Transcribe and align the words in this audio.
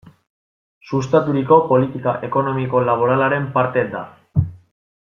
Sustaturiko 0.91 1.57
politika 1.67 2.13
ekonomiko-laboralaren 2.29 3.47
parte 3.59 3.85
da. 3.93 4.03